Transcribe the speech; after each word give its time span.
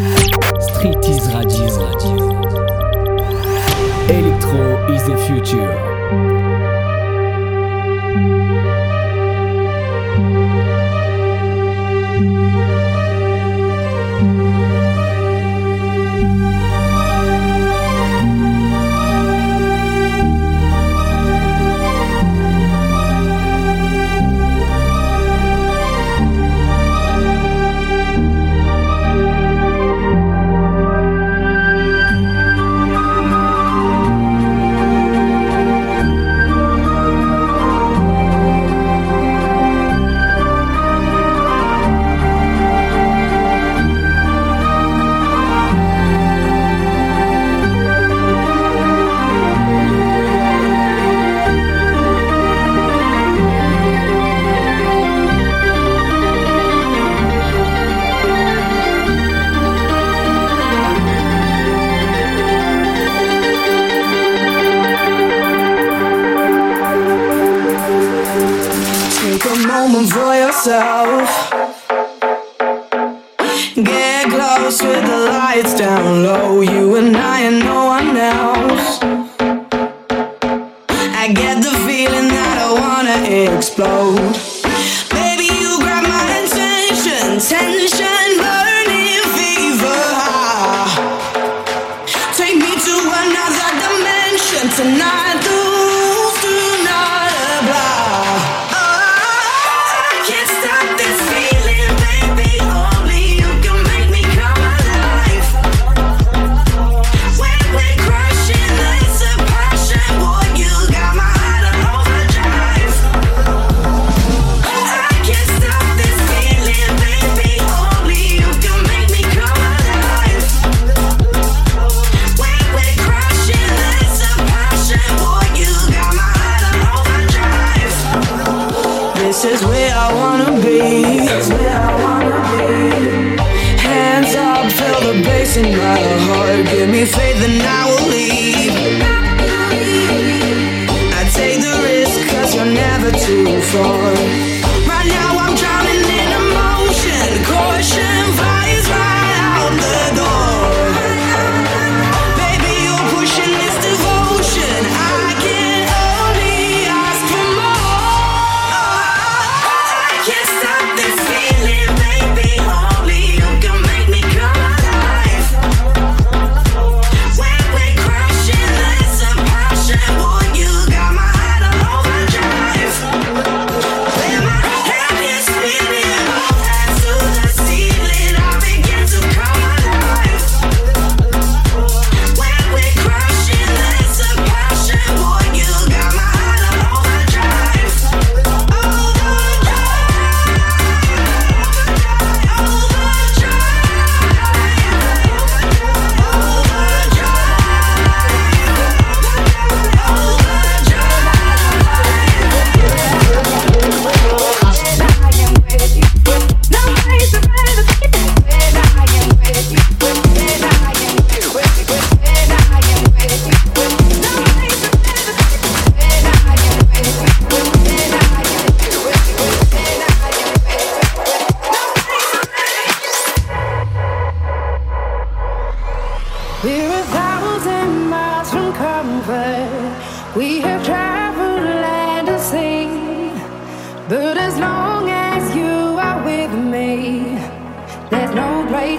Street 0.00 0.96
is 1.10 1.26
radio. 1.34 2.30
Electro 4.08 4.94
is 4.94 5.06
the 5.06 5.16
future. 5.26 5.89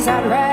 I'd 0.07 0.25
rather 0.25 0.50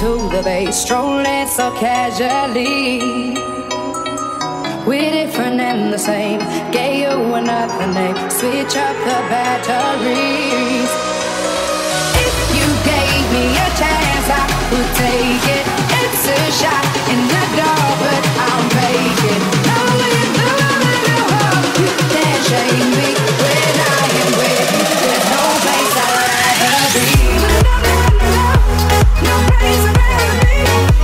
to 0.00 0.28
the 0.34 0.42
base, 0.42 0.74
strolling 0.74 1.46
so 1.46 1.70
casually. 1.78 2.98
We're 4.84 5.12
different 5.12 5.60
and 5.60 5.92
the 5.92 5.98
same. 5.98 6.40
Gave 6.72 7.02
you 7.02 7.34
another 7.34 7.86
name. 7.86 8.16
Switch 8.28 8.74
up 8.76 8.96
the 9.06 9.18
batteries. 9.30 10.90
If 12.26 12.34
you 12.58 12.66
gave 12.90 13.24
me 13.30 13.44
a 13.54 13.68
chance, 13.78 14.26
I 14.26 14.44
would 14.70 14.90
take 14.98 15.46
it. 15.56 15.64
It's 16.02 16.24
a 16.34 16.40
shot 16.60 16.84
in 17.12 17.20
the 17.30 17.44
dark, 17.58 17.94
but 18.02 18.24
I'll 18.46 18.66
make 18.74 19.22
it. 19.34 19.42
No, 19.68 19.78
you 20.02 20.24
know, 20.34 20.58
you 21.78 21.88
can't 22.10 22.96
me 22.96 23.09
et 29.22 30.99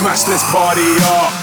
smash 0.00 0.22
this 0.22 0.42
party 0.50 0.96
up. 1.02 1.39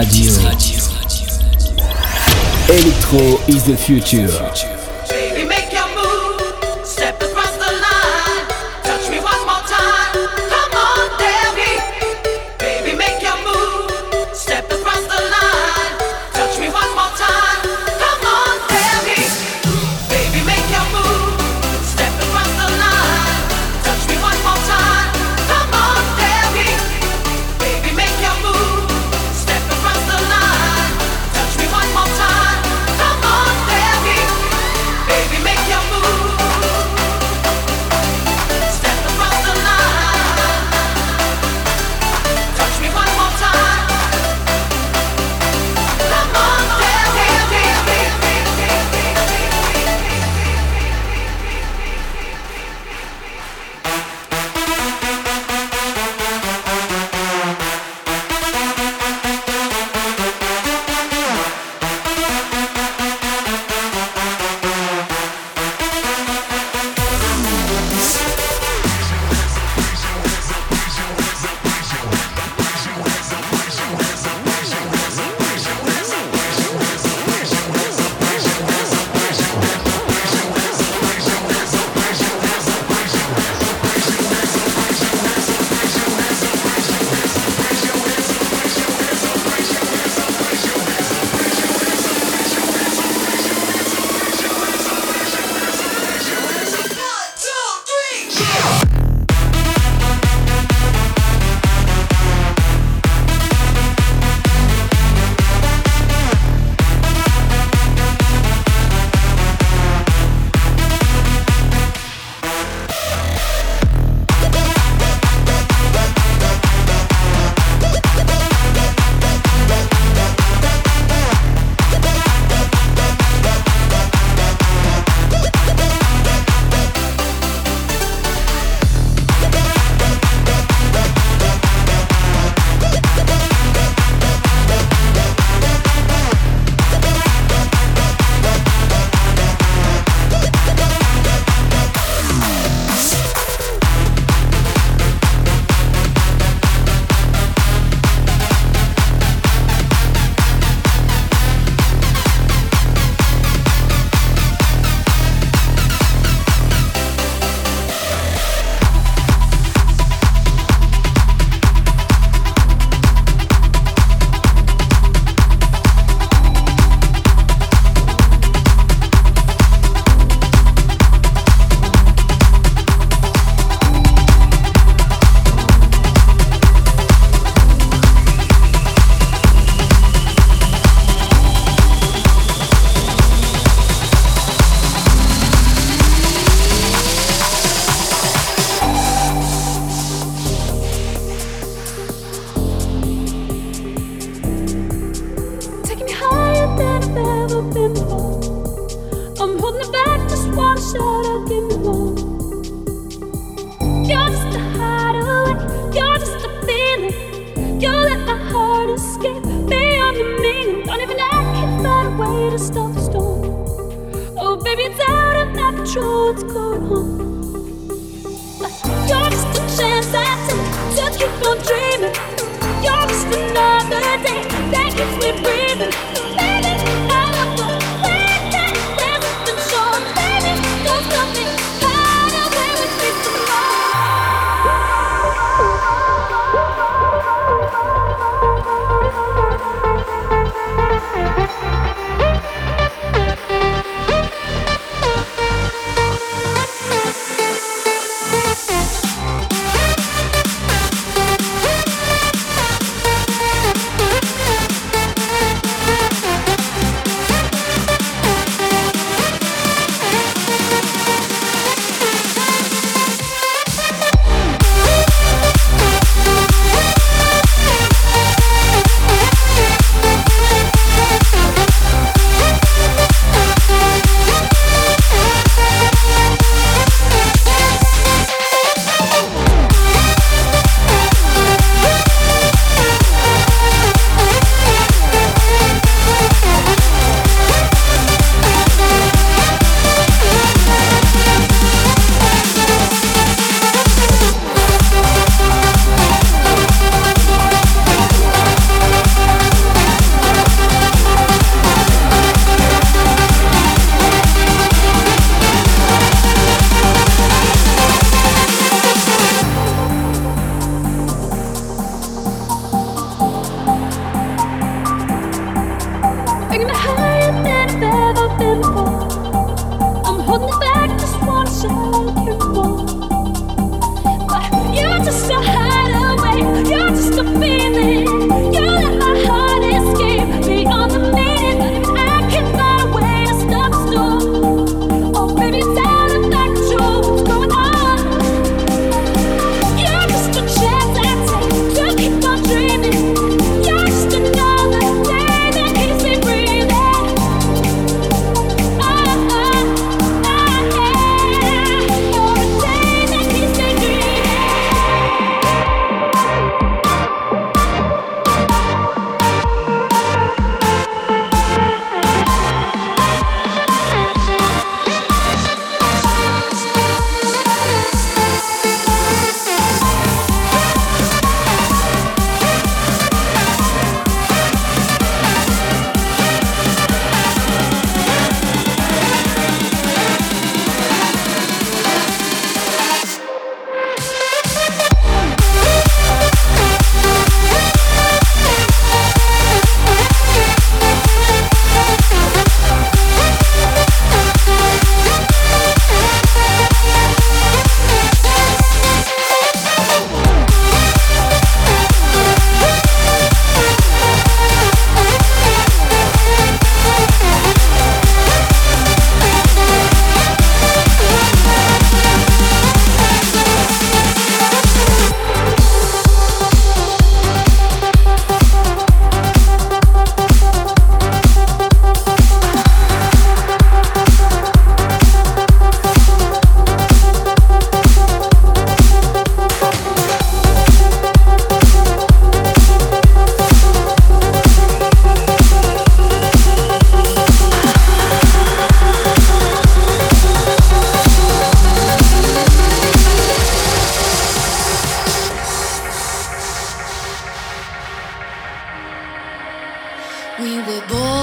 Radio. 0.00 0.32
Electro 2.70 3.36
is 3.48 3.64
the 3.66 3.76
future. 3.76 4.79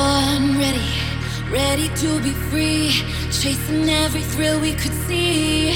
I'm 0.09 0.57
ready, 0.57 0.89
ready 1.51 1.89
to 1.89 2.21
be 2.21 2.31
free, 2.49 2.91
chasing 3.29 3.89
every 3.89 4.21
thrill 4.21 4.57
we 4.61 4.73
could 4.73 4.93
see. 5.05 5.75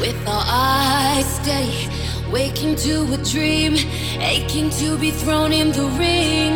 With 0.00 0.16
our 0.26 0.42
eyes 0.46 1.26
steady, 1.34 1.86
waking 2.32 2.76
to 2.76 3.12
a 3.12 3.18
dream, 3.18 3.74
aching 4.20 4.70
to 4.80 4.96
be 4.96 5.10
thrown 5.10 5.52
in 5.52 5.70
the 5.72 5.84
ring. 6.00 6.54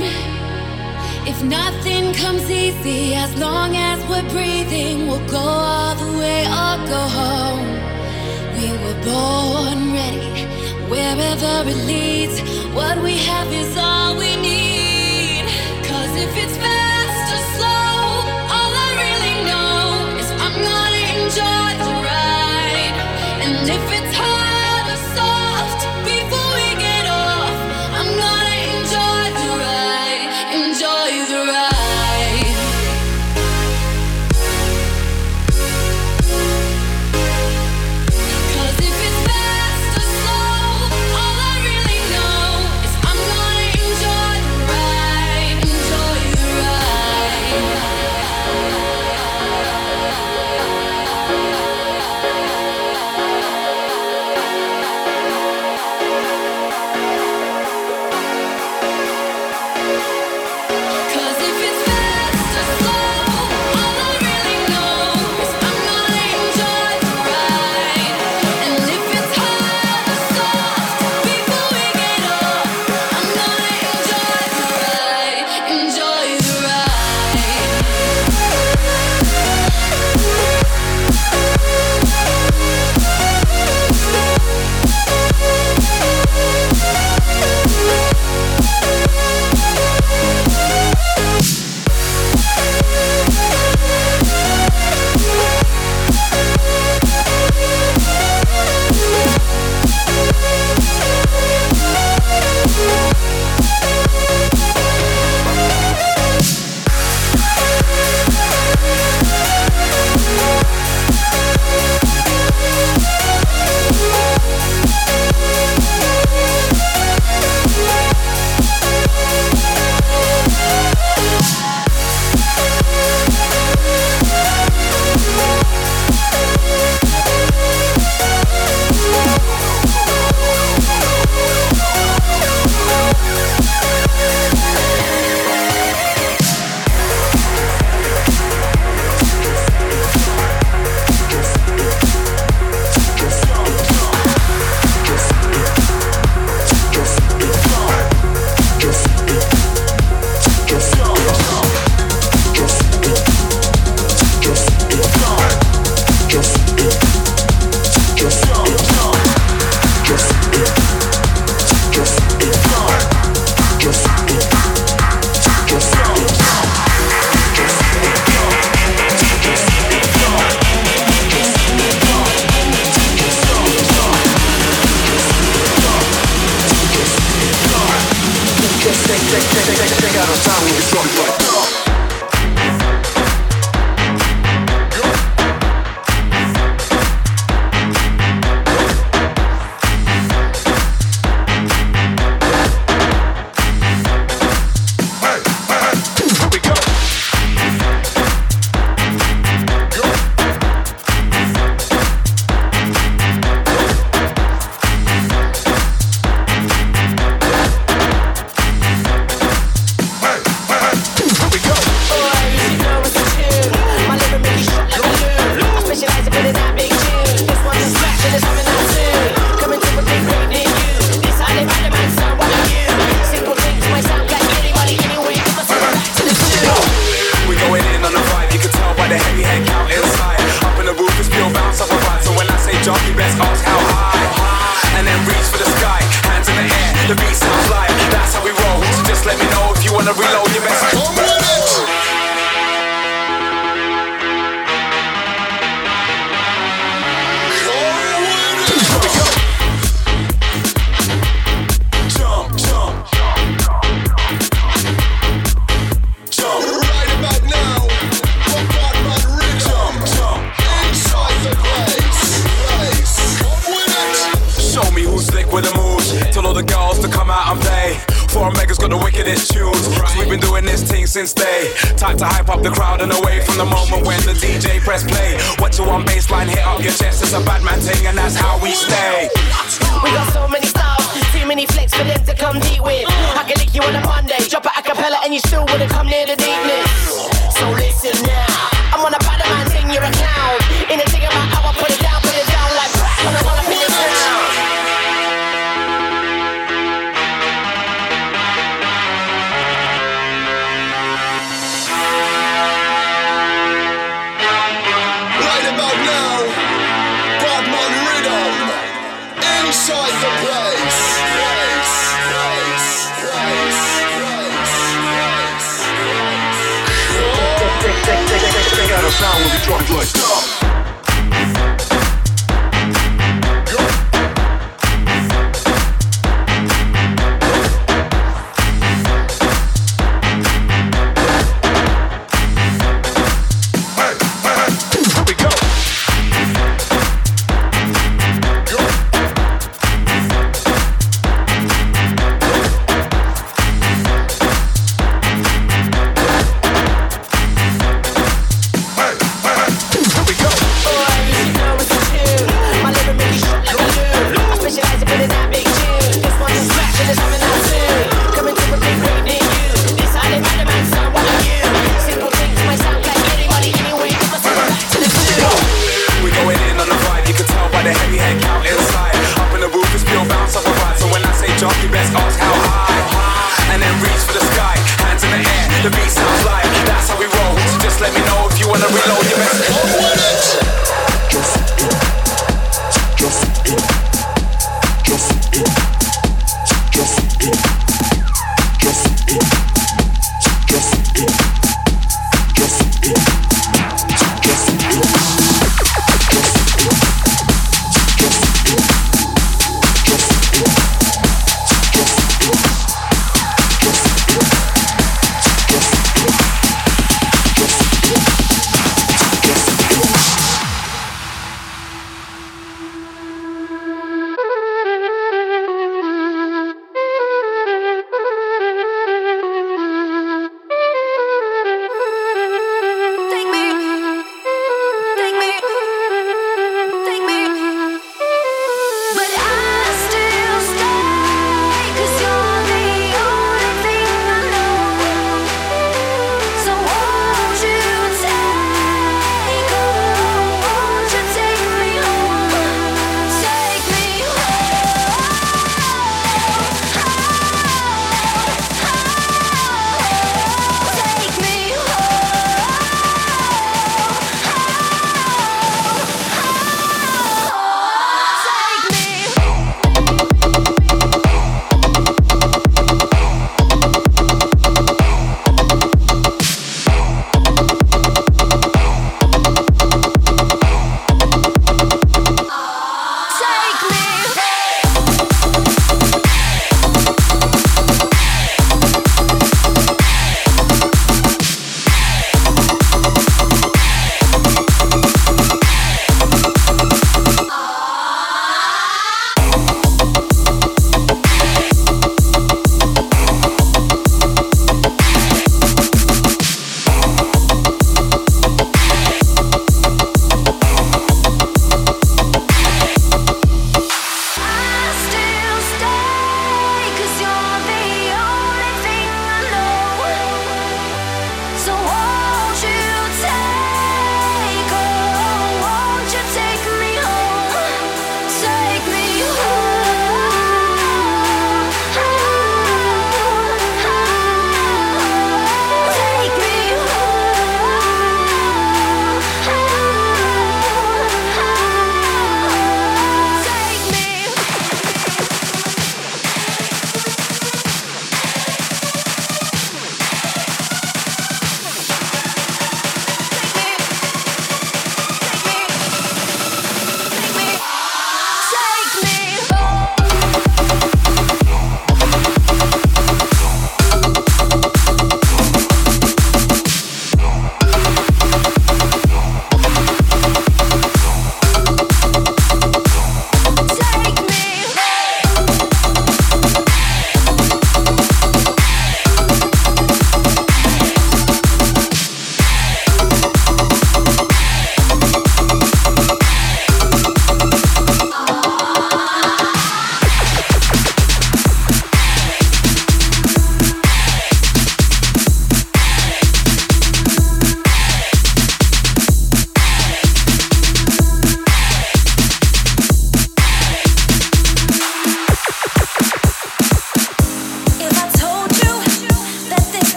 If 1.28 1.42
nothing 1.42 2.14
comes 2.14 2.50
easy, 2.50 3.14
as 3.14 3.36
long 3.36 3.76
as 3.76 3.98
we're 4.08 4.28
breathing, 4.30 5.06
we'll 5.06 5.28
go 5.28 5.36
all 5.36 5.94
the 5.96 6.18
way 6.18 6.46
or 6.46 6.76
go 6.94 7.02
home. 7.20 7.68
We 8.56 8.68
were 8.82 9.00
born 9.04 9.92
ready, 9.92 10.46
wherever 10.88 11.68
it 11.68 11.80
leads, 11.86 12.40
what 12.72 12.96
we 13.02 13.18
have 13.18 13.52
is 13.52 13.76
all 13.76 14.16
we 14.16 14.34
need 14.36 14.69
if 16.22 16.36
it's 16.36 16.56
fair. 16.58 16.79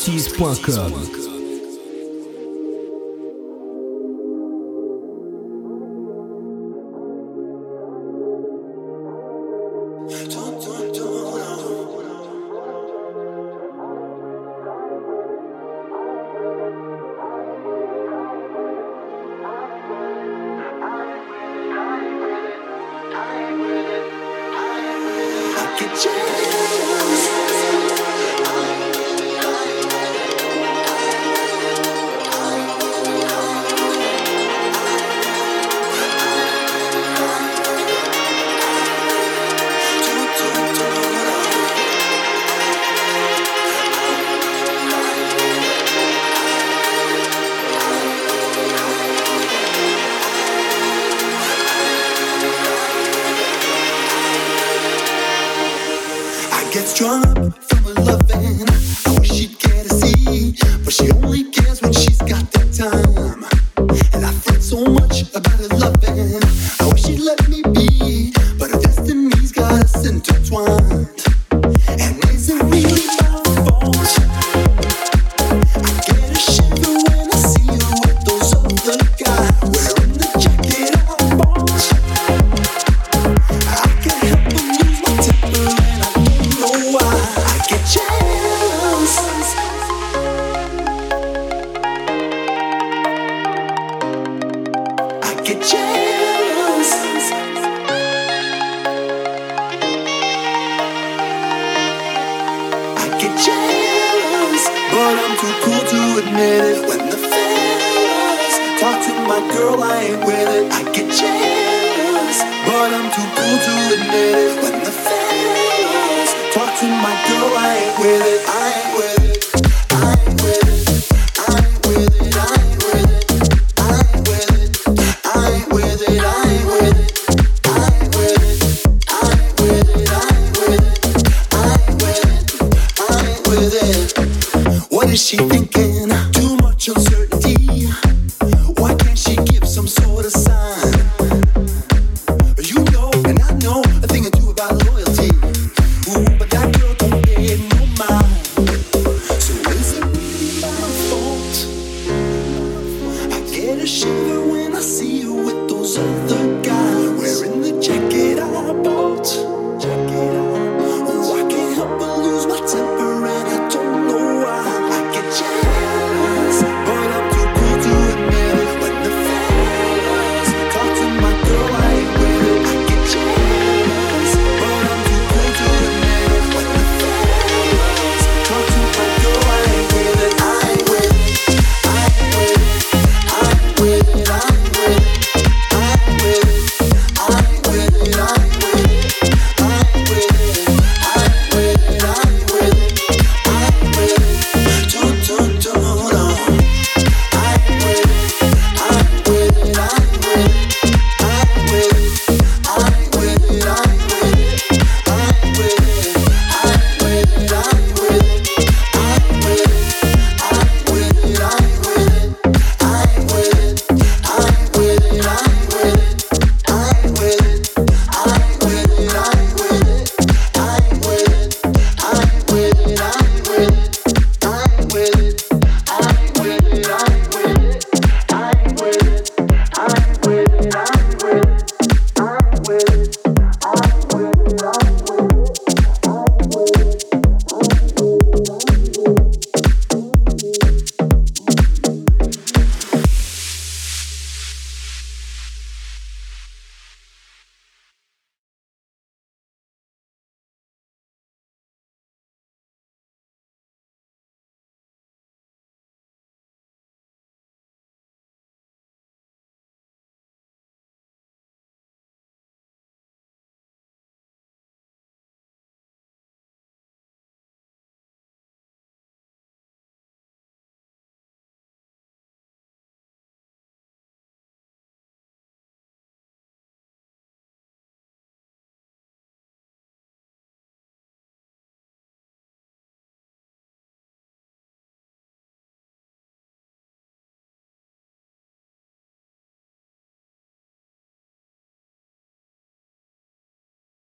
Sur 0.00 1.09